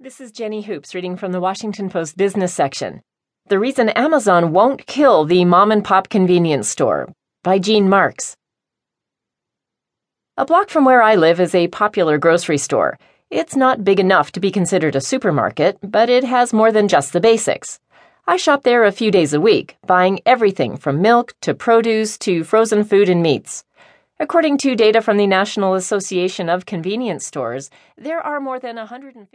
This 0.00 0.20
is 0.20 0.30
Jenny 0.30 0.62
Hoops 0.62 0.94
reading 0.94 1.16
from 1.16 1.32
the 1.32 1.40
Washington 1.40 1.90
Post 1.90 2.16
business 2.16 2.54
section. 2.54 3.02
The 3.48 3.58
reason 3.58 3.88
Amazon 3.88 4.52
won't 4.52 4.86
kill 4.86 5.24
the 5.24 5.44
mom 5.44 5.72
and 5.72 5.84
pop 5.84 6.08
convenience 6.08 6.68
store 6.68 7.12
by 7.42 7.58
Gene 7.58 7.88
Marks. 7.88 8.36
A 10.36 10.46
block 10.46 10.70
from 10.70 10.84
where 10.84 11.02
I 11.02 11.16
live 11.16 11.40
is 11.40 11.52
a 11.52 11.66
popular 11.66 12.16
grocery 12.16 12.58
store. 12.58 12.96
It's 13.28 13.56
not 13.56 13.82
big 13.82 13.98
enough 13.98 14.30
to 14.32 14.40
be 14.40 14.52
considered 14.52 14.94
a 14.94 15.00
supermarket, 15.00 15.78
but 15.82 16.08
it 16.08 16.22
has 16.22 16.52
more 16.52 16.70
than 16.70 16.86
just 16.86 17.12
the 17.12 17.20
basics. 17.20 17.80
I 18.24 18.36
shop 18.36 18.62
there 18.62 18.84
a 18.84 18.92
few 18.92 19.10
days 19.10 19.34
a 19.34 19.40
week, 19.40 19.78
buying 19.84 20.20
everything 20.24 20.76
from 20.76 21.02
milk 21.02 21.34
to 21.40 21.54
produce 21.54 22.16
to 22.18 22.44
frozen 22.44 22.84
food 22.84 23.08
and 23.08 23.20
meats. 23.20 23.64
According 24.20 24.58
to 24.58 24.76
data 24.76 25.00
from 25.00 25.16
the 25.16 25.26
National 25.26 25.74
Association 25.74 26.48
of 26.48 26.66
Convenience 26.66 27.26
Stores, 27.26 27.68
there 27.96 28.20
are 28.20 28.38
more 28.38 28.60
than 28.60 28.76
150 28.76 29.26